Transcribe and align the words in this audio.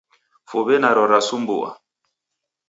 Fuw'e 0.49 0.75
naro 0.79 1.03
raw'asumbua 1.09 1.69